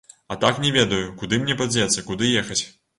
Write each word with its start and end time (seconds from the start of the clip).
А 0.27 0.37
так 0.43 0.57
не 0.63 0.71
ведаю, 0.79 1.03
куды 1.21 1.41
мне 1.45 1.61
падзецца, 1.63 2.09
куды 2.13 2.37
ехаць. 2.45 2.63